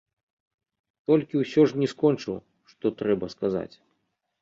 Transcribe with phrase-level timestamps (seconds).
[1.11, 2.35] Толькі ўсё ж не скончыў,
[2.75, 3.71] што трэба сказаць.